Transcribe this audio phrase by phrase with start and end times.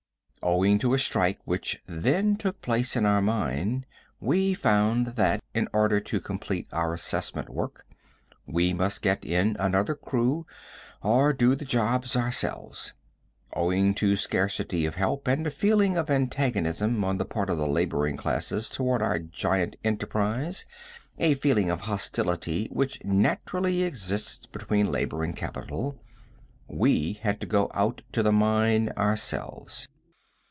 [0.43, 3.85] Owing to a strike which then took place in our mine,
[4.19, 7.85] we found that, in order to complete our assessment work,
[8.47, 10.47] we must get in another crew
[11.03, 12.93] or do the job ourselves.
[13.53, 17.67] Owing to scarcity of help and a feeling of antagonism on the part of the
[17.67, 20.65] laboring classes toward our giant enterprise,
[21.19, 26.01] a feeling of hostility which naturally exists between labor and capital,
[26.67, 29.87] we had to go out to the mine ourselves.